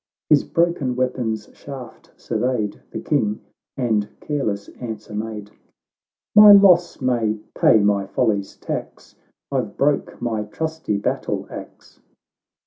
[0.31, 3.39] His broken weapon's shaft surveyed The King,
[3.77, 5.51] and careless answer made,—"
[6.35, 9.13] My loss may pay my folly's tax;
[9.51, 11.99] I've broke my trusty battle axe."